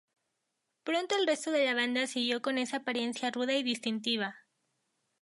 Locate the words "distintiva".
3.61-4.35